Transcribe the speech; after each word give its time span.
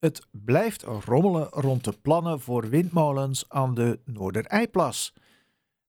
Het 0.00 0.26
blijft 0.30 0.82
rommelen 0.82 1.48
rond 1.48 1.84
de 1.84 1.92
plannen 2.02 2.40
voor 2.40 2.68
windmolens 2.68 3.44
aan 3.48 3.74
de 3.74 4.00
Noorderijplas. 4.04 5.14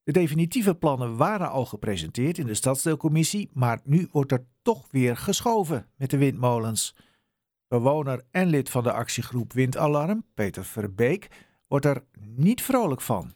De 0.04 0.12
definitieve 0.12 0.76
plannen 0.76 1.18
waren 1.18 1.50
al 1.50 1.66
gepresenteerd 1.66 2.38
in 2.38 2.46
de 2.46 2.54
stadsdeelcommissie, 2.54 3.50
maar 3.54 3.80
nu 3.84 4.08
wordt 4.12 4.32
er 4.32 4.46
toch 4.62 4.88
weer 4.92 5.18
geschoven 5.18 5.88
met 5.98 6.10
de 6.10 6.18
windmolens. 6.18 6.96
Bewoner 7.68 8.24
en 8.32 8.48
lid 8.48 8.70
van 8.70 8.84
de 8.84 8.92
actiegroep 8.92 9.54
Windalarm, 9.54 10.26
Peter 10.34 10.66
Verbeek, 10.66 11.28
wordt 11.68 11.86
er 11.86 12.04
niet 12.20 12.62
vrolijk 12.62 13.02
van. 13.02 13.34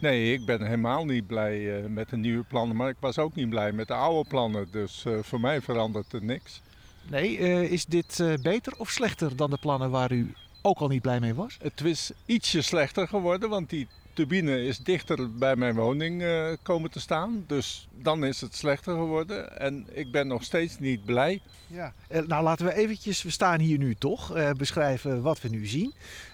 Nee, 0.00 0.32
ik 0.32 0.44
ben 0.46 0.62
helemaal 0.62 1.04
niet 1.04 1.26
blij 1.26 1.82
uh, 1.82 1.88
met 1.88 2.08
de 2.08 2.16
nieuwe 2.16 2.44
plannen, 2.44 2.76
maar 2.76 2.88
ik 2.88 2.96
was 3.00 3.18
ook 3.18 3.34
niet 3.34 3.48
blij 3.48 3.72
met 3.72 3.88
de 3.88 3.94
oude 3.94 4.28
plannen. 4.28 4.70
Dus 4.70 5.04
uh, 5.04 5.18
voor 5.22 5.40
mij 5.40 5.60
verandert 5.60 6.12
er 6.12 6.24
niks. 6.24 6.62
Nee, 7.10 7.38
uh, 7.38 7.70
is 7.70 7.84
dit 7.84 8.22
beter 8.42 8.72
of 8.78 8.90
slechter 8.90 9.36
dan 9.36 9.50
de 9.50 9.58
plannen 9.60 9.90
waar 9.90 10.12
u 10.12 10.34
ook 10.68 10.78
al 10.78 10.88
niet 10.88 11.02
blij 11.02 11.20
mee 11.20 11.34
was? 11.34 11.56
Het 11.62 11.80
is 11.84 12.10
ietsje 12.26 12.62
slechter 12.62 13.08
geworden, 13.08 13.48
want 13.48 13.70
die 13.70 13.88
turbine 14.12 14.64
is 14.64 14.78
dichter 14.78 15.34
bij 15.34 15.56
mijn 15.56 15.74
woning 15.74 16.24
komen 16.62 16.90
te 16.90 17.00
staan. 17.00 17.44
Dus 17.46 17.88
dan 17.94 18.24
is 18.24 18.40
het 18.40 18.56
slechter 18.56 18.94
geworden 18.94 19.60
en 19.60 19.86
ik 19.92 20.12
ben 20.12 20.26
nog 20.26 20.44
steeds 20.44 20.78
niet 20.78 21.04
blij. 21.04 21.40
Ja, 21.66 21.92
nou 22.26 22.42
laten 22.42 22.66
we 22.66 22.74
eventjes, 22.74 23.22
we 23.22 23.30
staan 23.30 23.60
hier 23.60 23.78
nu 23.78 23.94
toch, 23.94 24.52
beschrijven 24.56 25.22
wat 25.22 25.40
we 25.40 25.48
nu 25.48 25.66
zien. 25.66 25.92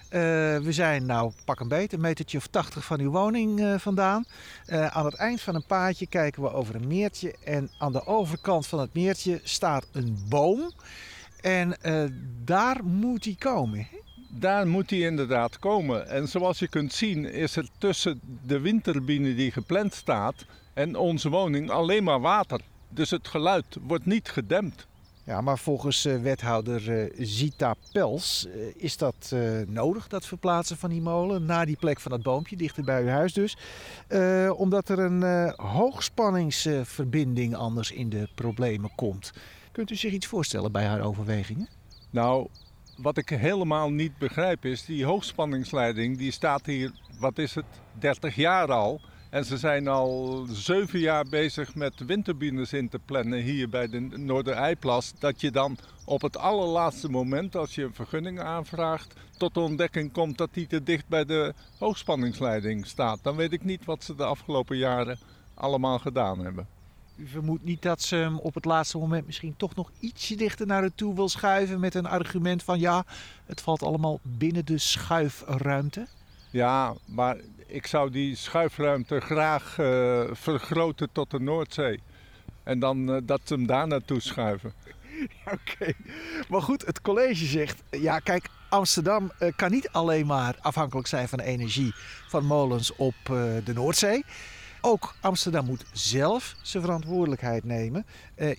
We 0.09 0.67
zijn 0.69 1.05
nou 1.05 1.31
pak 1.45 1.59
een 1.59 1.67
beet, 1.67 1.93
een 1.93 2.01
metertje 2.01 2.37
of 2.37 2.47
80 2.47 2.85
van 2.85 2.99
uw 2.99 3.11
woning 3.11 3.81
vandaan. 3.81 4.25
Aan 4.67 5.05
het 5.05 5.15
eind 5.15 5.41
van 5.41 5.55
een 5.55 5.65
paadje 5.65 6.07
kijken 6.07 6.41
we 6.41 6.51
over 6.51 6.75
een 6.75 6.87
meertje. 6.87 7.35
En 7.43 7.69
aan 7.77 7.91
de 7.91 8.05
overkant 8.05 8.67
van 8.67 8.79
het 8.79 8.93
meertje 8.93 9.39
staat 9.43 9.87
een 9.91 10.17
boom. 10.29 10.71
En 11.41 11.77
daar 12.43 12.83
moet 12.83 13.25
hij 13.25 13.35
komen. 13.39 13.87
Daar 14.39 14.67
moet 14.67 14.89
hij 14.89 14.99
inderdaad 14.99 15.59
komen. 15.59 16.07
En 16.07 16.27
zoals 16.27 16.59
je 16.59 16.67
kunt 16.67 16.93
zien 16.93 17.25
is 17.25 17.55
er 17.55 17.67
tussen 17.77 18.19
de 18.45 18.59
windturbine 18.59 19.35
die 19.35 19.51
gepland 19.51 19.93
staat 19.93 20.45
en 20.73 20.95
onze 20.95 21.29
woning 21.29 21.69
alleen 21.69 22.03
maar 22.03 22.19
water. 22.19 22.61
Dus 22.89 23.09
het 23.09 23.27
geluid 23.27 23.65
wordt 23.81 24.05
niet 24.05 24.29
gedempt. 24.29 24.87
Ja, 25.23 25.41
maar 25.41 25.57
volgens 25.57 26.05
uh, 26.05 26.21
wethouder 26.21 26.89
uh, 26.89 27.13
Zita 27.17 27.75
Pels 27.91 28.47
uh, 28.47 28.53
is 28.75 28.97
dat 28.97 29.35
nodig, 29.67 30.07
dat 30.07 30.25
verplaatsen 30.25 30.77
van 30.77 30.89
die 30.89 31.01
molen 31.01 31.45
naar 31.45 31.65
die 31.65 31.77
plek 31.77 31.99
van 31.99 32.11
dat 32.11 32.23
boompje, 32.23 32.55
dichter 32.55 32.83
bij 32.83 33.01
uw 33.01 33.07
huis 33.07 33.33
dus. 33.33 33.57
omdat 34.55 34.89
er 34.89 34.99
een 34.99 35.53
hoogspanningsverbinding 35.55 37.55
anders 37.55 37.91
in 37.91 38.09
de 38.09 38.27
problemen 38.35 38.91
komt. 38.95 39.31
Kunt 39.71 39.91
u 39.91 39.95
zich 39.95 40.11
iets 40.11 40.27
voorstellen 40.27 40.71
bij 40.71 40.85
haar 40.85 41.01
overwegingen? 41.01 41.67
Nou, 42.09 42.47
wat 42.97 43.17
ik 43.17 43.29
helemaal 43.29 43.89
niet 43.89 44.17
begrijp 44.17 44.65
is, 44.65 44.85
die 44.85 45.05
hoogspanningsleiding 45.05 46.17
die 46.17 46.31
staat 46.31 46.65
hier, 46.65 46.91
wat 47.19 47.37
is 47.37 47.55
het, 47.55 47.65
30 47.99 48.35
jaar 48.35 48.71
al. 48.71 49.01
En 49.29 49.45
ze 49.45 49.57
zijn 49.57 49.87
al 49.87 50.45
zeven 50.49 50.99
jaar 50.99 51.25
bezig 51.29 51.75
met 51.75 52.05
windturbines 52.05 52.73
in 52.73 52.89
te 52.89 52.99
plannen 52.99 53.39
hier 53.39 53.69
bij 53.69 53.87
de 53.87 53.99
Noorderijplas. 53.99 55.13
Dat 55.19 55.41
je 55.41 55.51
dan 55.51 55.77
op 56.05 56.21
het 56.21 56.37
allerlaatste 56.37 57.09
moment, 57.09 57.55
als 57.55 57.75
je 57.75 57.83
een 57.83 57.93
vergunning 57.93 58.39
aanvraagt, 58.39 59.13
tot 59.37 59.53
de 59.53 59.59
ontdekking 59.59 60.11
komt 60.11 60.37
dat 60.37 60.53
die 60.53 60.67
te 60.67 60.83
dicht 60.83 61.07
bij 61.07 61.25
de 61.25 61.53
hoogspanningsleiding 61.79 62.85
staat. 62.85 63.19
Dan 63.21 63.35
weet 63.35 63.53
ik 63.53 63.63
niet 63.63 63.85
wat 63.85 64.03
ze 64.03 64.15
de 64.15 64.25
afgelopen 64.25 64.77
jaren 64.77 65.17
allemaal 65.53 65.99
gedaan 65.99 66.39
hebben. 66.39 66.67
U 67.15 67.27
vermoedt 67.27 67.63
niet 67.63 67.81
dat 67.81 68.01
ze 68.01 68.15
hem 68.15 68.37
op 68.37 68.53
het 68.53 68.65
laatste 68.65 68.97
moment 68.97 69.25
misschien 69.25 69.53
toch 69.57 69.75
nog 69.75 69.91
ietsje 69.99 70.35
dichter 70.35 70.67
naar 70.67 70.83
u 70.83 70.91
toe 70.95 71.15
wil 71.15 71.29
schuiven 71.29 71.79
met 71.79 71.95
een 71.95 72.05
argument 72.05 72.63
van 72.63 72.79
ja, 72.79 73.05
het 73.45 73.61
valt 73.61 73.83
allemaal 73.83 74.19
binnen 74.21 74.65
de 74.65 74.77
schuifruimte? 74.77 76.07
Ja, 76.49 76.93
maar 77.05 77.37
ik 77.67 77.87
zou 77.87 78.11
die 78.11 78.35
schuifruimte 78.35 79.19
graag 79.19 79.77
uh, 79.77 80.23
vergroten 80.31 81.09
tot 81.11 81.31
de 81.31 81.39
Noordzee. 81.39 81.99
En 82.63 82.79
dan 82.79 83.09
uh, 83.09 83.17
dat 83.23 83.41
ze 83.43 83.53
hem 83.53 83.65
daar 83.65 83.87
naartoe 83.87 84.19
schuiven. 84.19 84.73
Oké, 85.45 85.57
okay. 85.73 85.95
maar 86.49 86.61
goed, 86.61 86.85
het 86.85 87.01
college 87.01 87.45
zegt... 87.45 87.83
Ja, 87.89 88.19
kijk, 88.19 88.49
Amsterdam 88.69 89.31
uh, 89.39 89.51
kan 89.55 89.71
niet 89.71 89.89
alleen 89.91 90.25
maar 90.25 90.55
afhankelijk 90.59 91.07
zijn 91.07 91.27
van 91.27 91.37
de 91.37 91.43
energie 91.43 91.93
van 92.27 92.45
molens 92.45 92.95
op 92.95 93.15
de 93.25 93.73
Noordzee. 93.73 94.23
Ook 94.85 95.15
Amsterdam 95.21 95.65
moet 95.65 95.85
zelf 95.91 96.55
zijn 96.61 96.83
verantwoordelijkheid 96.83 97.63
nemen. 97.63 98.05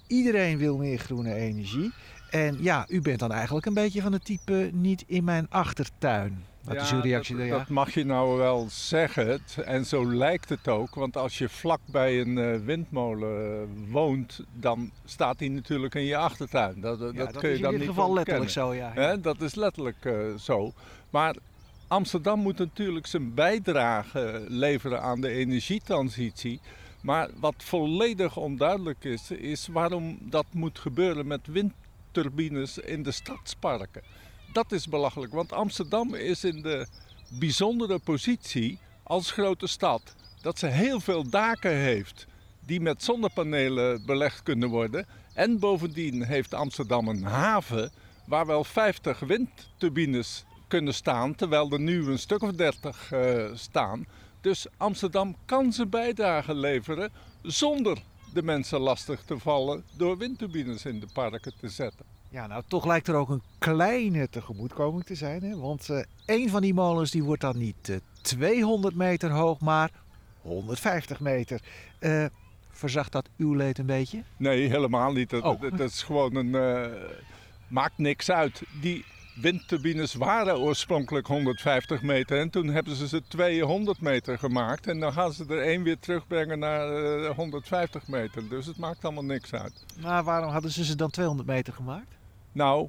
iedereen 0.07 0.59
wil 0.59 0.77
meer 0.77 0.99
groene 0.99 1.35
energie. 1.35 1.93
En 2.31 2.63
ja, 2.63 2.85
u 2.89 3.01
bent 3.01 3.19
dan 3.19 3.33
eigenlijk 3.33 3.67
een 3.67 3.75
beetje 3.75 4.03
van 4.03 4.13
het 4.13 4.25
type 4.25 4.71
niet 4.73 5.05
in 5.07 5.25
mijn 5.25 5.47
achtertuin. 5.51 6.45
Wat 6.65 6.75
ja, 6.75 6.83
is 6.83 6.93
uw 6.93 7.01
reactie 7.01 7.37
dat, 7.37 7.49
dat, 7.49 7.69
mag 7.69 7.95
je 7.95 8.05
nou 8.05 8.39
wel 8.39 8.67
zeggen. 8.71 9.41
En 9.65 9.85
zo 9.85 10.15
lijkt 10.15 10.49
het 10.49 10.69
ook. 10.69 10.95
Want 10.95 11.17
als 11.17 11.39
je 11.39 11.49
vlak 11.49 11.81
bij 11.85 12.21
een 12.21 12.37
uh, 12.37 12.57
windmolen 12.57 13.61
uh, 13.61 13.93
woont, 13.93 14.41
dan 14.53 14.91
staat 15.05 15.39
die 15.39 15.51
natuurlijk 15.51 15.95
in 15.95 16.05
je 16.05 16.17
achtertuin. 16.17 16.81
Dat, 16.81 16.99
ja, 16.99 17.05
dat, 17.05 17.17
dat 17.17 17.37
kun 17.37 17.51
je 17.51 17.59
dan 17.59 17.73
in 17.73 17.79
dit 17.79 17.87
niet 17.87 17.97
geval 17.97 18.15
letterlijk 18.15 18.51
zo, 18.51 18.75
ja. 18.75 19.17
Dat 19.17 19.41
is 19.41 19.55
letterlijk 19.55 20.05
uh, 20.05 20.35
zo. 20.35 20.73
Maar 21.11 21.35
Amsterdam 21.89 22.41
moet 22.41 22.59
natuurlijk 22.59 23.07
zijn 23.07 23.35
bijdrage 23.35 24.45
leveren 24.49 25.03
aan 25.03 25.21
de 25.21 25.29
energietransitie. 25.29 26.61
Maar 27.03 27.31
wat 27.41 27.55
volledig 27.57 28.37
onduidelijk 28.37 29.05
is, 29.05 29.31
is 29.31 29.67
waarom 29.67 30.19
dat 30.21 30.47
moet 30.53 30.79
gebeuren 30.79 31.27
met 31.27 31.47
windturbines 31.47 32.79
in 32.79 33.03
de 33.03 33.13
stadsparken 33.13 34.03
dat 34.57 34.73
is 34.73 34.89
belachelijk. 34.89 35.33
Want 35.33 35.53
Amsterdam 35.53 36.15
is 36.15 36.45
in 36.45 36.63
de 36.63 36.87
bijzondere 37.39 37.99
positie 37.99 38.79
als 39.03 39.31
grote 39.31 39.67
stad 39.67 40.15
dat 40.43 40.59
ze 40.59 40.67
heel 40.67 41.01
veel 41.01 41.29
daken 41.31 41.77
heeft 41.77 42.27
die 42.67 42.81
met 42.81 43.03
zonnepanelen 43.03 44.07
belegd 44.07 44.43
kunnen 44.43 44.69
worden. 44.69 45.07
En 45.35 45.59
bovendien 45.59 46.25
heeft 46.25 46.55
Amsterdam 46.55 47.09
een 47.09 47.25
haven 47.25 47.91
waar 48.27 48.47
wel 48.47 48.65
50 48.65 49.19
windturbines 49.19 50.45
kunnen 50.69 50.95
staan, 50.95 51.35
terwijl 51.35 51.71
er 51.71 51.81
nu 51.81 52.07
een 52.07 52.19
stuk 52.19 52.43
of 52.43 52.53
30 52.53 53.13
uh, 53.13 53.45
eh, 53.45 53.51
staan. 53.55 54.07
Dus 54.41 54.67
Amsterdam 54.77 55.37
kan 55.45 55.73
zijn 55.73 55.89
bijdrage 55.89 56.55
leveren 56.55 57.11
zonder 57.43 57.99
de 58.33 58.43
mensen 58.43 58.81
lastig 58.81 59.23
te 59.23 59.39
vallen 59.39 59.85
door 59.97 60.19
windturbines 60.19 60.85
in 60.85 61.01
de 61.01 61.07
parken 61.13 61.53
te 61.61 61.69
zetten. 61.69 62.05
Ja, 62.29 62.47
nou 62.47 62.63
toch 62.69 62.87
lijkt 62.87 63.09
er 63.09 63.15
ook 63.15 63.29
een 63.29 63.43
kleine 63.59 64.29
tegemoetkoming 64.29 65.05
te 65.05 65.15
zijn. 65.15 65.43
Hè? 65.43 65.57
Want 65.57 65.89
uh, 65.89 66.03
een 66.27 66.49
van 66.51 66.63
die 66.63 66.75
molens 66.75 67.11
die 67.11 67.25
wordt 67.25 67.41
dan 67.41 67.59
niet 67.59 67.89
uh, 67.89 67.97
eh, 67.97 68.03
200 68.21 68.95
meter 68.95 69.31
hoog, 69.31 69.61
maar 69.61 69.91
150 70.43 71.21
meter. 71.21 71.61
Uh, 72.01 72.27
verzacht 72.71 73.13
dat 73.13 73.29
uw 73.37 73.55
leed 73.55 73.79
een 73.79 73.87
beetje? 73.87 74.23
Nee, 74.37 74.69
helemaal 74.69 75.13
niet. 75.13 75.31
Dat, 75.31 75.43
oh. 75.43 75.61
dat, 75.61 75.79
dat 75.79 75.91
is 75.91 76.03
gewoon 76.03 76.35
een... 76.35 76.91
maakt 77.69 77.99
niks 77.99 78.31
uit. 78.31 78.63
Die 78.81 79.05
windturbines 79.41 80.15
waren 80.15 80.59
oorspronkelijk 80.59 81.27
150 81.27 82.03
meter 82.03 82.41
en 82.41 82.51
toen 82.51 82.69
hebben 82.69 82.97
ze 82.97 83.09
ze 83.09 83.23
200 83.29 84.01
meter 84.01 84.39
gemaakt. 84.39 84.87
En 84.87 85.01
dan 85.01 85.13
gaan 85.13 85.33
ze 85.33 85.45
er 85.49 85.63
één 85.63 85.83
weer 85.83 85.99
terugbrengen 85.99 86.59
naar 86.59 87.27
150 87.35 88.09
meter. 88.09 88.49
Dus 88.49 88.67
het 88.67 88.77
maakt 88.77 89.05
allemaal 89.05 89.25
niks 89.25 89.53
uit. 89.53 89.85
Maar 90.01 90.25
waarom 90.25 90.51
hadden 90.51 90.71
ze 90.71 90.85
ze 90.85 90.97
dan 90.97 91.11
200 91.11 91.49
meter 91.49 91.73
gemaakt? 91.73 92.15
Nou, 92.53 92.89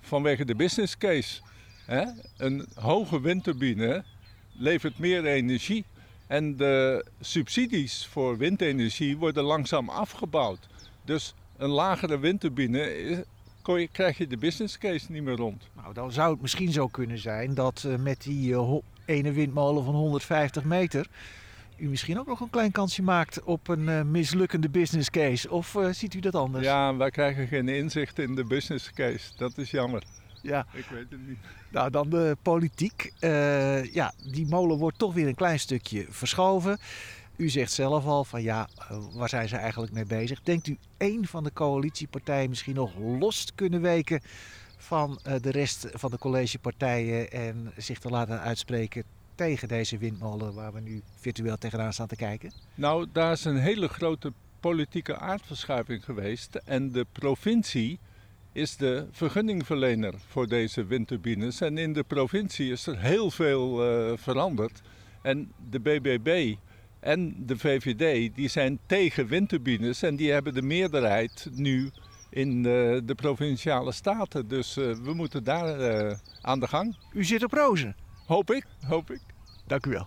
vanwege 0.00 0.44
de 0.44 0.54
business 0.54 0.98
case. 0.98 1.40
Hè? 1.86 2.04
Een 2.36 2.66
hoge 2.74 3.20
windturbine 3.20 4.04
levert 4.52 4.98
meer 4.98 5.26
energie. 5.26 5.84
En 6.26 6.56
de 6.56 7.04
subsidies 7.20 8.06
voor 8.06 8.38
windenergie 8.38 9.16
worden 9.16 9.44
langzaam 9.44 9.88
afgebouwd. 9.88 10.68
Dus 11.04 11.34
een 11.56 11.70
lagere 11.70 12.18
windturbine 12.18 13.24
krijg 13.92 14.18
je 14.18 14.26
de 14.26 14.36
business 14.36 14.78
case 14.78 15.12
niet 15.12 15.22
meer 15.22 15.36
rond. 15.36 15.68
Nou, 15.76 15.94
dan 15.94 16.12
zou 16.12 16.32
het 16.32 16.40
misschien 16.40 16.72
zo 16.72 16.86
kunnen 16.86 17.18
zijn 17.18 17.54
dat 17.54 17.84
uh, 17.86 17.96
met 17.96 18.22
die 18.22 18.50
uh, 18.50 18.74
ene 19.04 19.32
windmolen 19.32 19.84
van 19.84 19.94
150 19.94 20.64
meter 20.64 21.06
u 21.76 21.88
misschien 21.88 22.18
ook 22.18 22.26
nog 22.26 22.40
een 22.40 22.50
klein 22.50 22.72
kansje 22.72 23.02
maakt 23.02 23.42
op 23.42 23.68
een 23.68 23.88
uh, 23.88 24.02
mislukkende 24.02 24.68
business 24.68 25.10
case. 25.10 25.50
Of 25.50 25.74
uh, 25.74 25.88
ziet 25.90 26.14
u 26.14 26.20
dat 26.20 26.34
anders? 26.34 26.64
Ja, 26.64 26.96
wij 26.96 27.10
krijgen 27.10 27.46
geen 27.46 27.68
inzicht 27.68 28.18
in 28.18 28.34
de 28.34 28.44
business 28.44 28.92
case. 28.92 29.36
Dat 29.36 29.58
is 29.58 29.70
jammer. 29.70 30.02
Ja. 30.42 30.66
Ik 30.72 30.84
weet 30.90 31.10
het 31.10 31.26
niet. 31.26 31.38
Nou, 31.68 31.90
dan 31.90 32.10
de 32.10 32.36
politiek. 32.42 33.12
Uh, 33.20 33.84
ja, 33.84 34.12
die 34.32 34.46
molen 34.46 34.78
wordt 34.78 34.98
toch 34.98 35.14
weer 35.14 35.26
een 35.28 35.34
klein 35.34 35.60
stukje 35.60 36.06
verschoven. 36.08 36.78
U 37.36 37.48
zegt 37.48 37.72
zelf 37.72 38.06
al 38.06 38.24
van 38.24 38.42
ja, 38.42 38.68
waar 39.12 39.28
zijn 39.28 39.48
ze 39.48 39.56
eigenlijk 39.56 39.92
mee 39.92 40.04
bezig? 40.04 40.42
Denkt 40.42 40.66
u 40.66 40.78
één 40.96 41.26
van 41.26 41.44
de 41.44 41.52
coalitiepartijen 41.52 42.48
misschien 42.48 42.74
nog 42.74 42.94
los 42.98 43.54
kunnen 43.54 43.80
weken 43.80 44.20
van 44.76 45.20
de 45.40 45.50
rest 45.50 45.86
van 45.92 46.10
de 46.10 46.18
collegepartijen 46.18 47.30
en 47.30 47.72
zich 47.76 47.98
te 47.98 48.08
laten 48.08 48.40
uitspreken 48.40 49.04
tegen 49.34 49.68
deze 49.68 49.98
windmolen 49.98 50.54
waar 50.54 50.72
we 50.72 50.80
nu 50.80 51.02
virtueel 51.14 51.56
tegenaan 51.56 51.92
staan 51.92 52.06
te 52.06 52.16
kijken? 52.16 52.52
Nou, 52.74 53.06
daar 53.12 53.32
is 53.32 53.44
een 53.44 53.58
hele 53.58 53.88
grote 53.88 54.32
politieke 54.60 55.18
aardverschuiving 55.18 56.04
geweest. 56.04 56.54
En 56.54 56.92
de 56.92 57.06
provincie 57.12 57.98
is 58.52 58.76
de 58.76 59.06
vergunningverlener 59.10 60.14
voor 60.28 60.46
deze 60.46 60.84
windturbines. 60.84 61.60
En 61.60 61.78
in 61.78 61.92
de 61.92 62.02
provincie 62.02 62.72
is 62.72 62.86
er 62.86 62.98
heel 62.98 63.30
veel 63.30 63.90
uh, 64.10 64.16
veranderd. 64.16 64.82
En 65.22 65.52
de 65.70 65.80
BBB 65.80 66.54
en 67.00 67.46
de 67.46 67.58
VVD 67.58 68.34
die 68.34 68.48
zijn 68.48 68.78
tegen 68.86 69.26
windturbines 69.26 70.02
en 70.02 70.16
die 70.16 70.30
hebben 70.32 70.54
de 70.54 70.62
meerderheid 70.62 71.48
nu 71.52 71.90
in 72.30 72.62
de, 72.62 73.02
de 73.04 73.14
provinciale 73.14 73.92
staten. 73.92 74.48
Dus 74.48 74.76
uh, 74.76 74.94
we 74.94 75.14
moeten 75.14 75.44
daar 75.44 75.80
uh, 75.80 76.12
aan 76.40 76.60
de 76.60 76.68
gang. 76.68 76.96
U 77.12 77.24
zit 77.24 77.44
op 77.44 77.52
rozen. 77.52 77.96
Hoop 78.26 78.50
ik, 78.50 78.66
hoop 78.86 79.10
ik. 79.10 79.20
Dank 79.66 79.86
u 79.86 79.90
wel. 79.90 80.06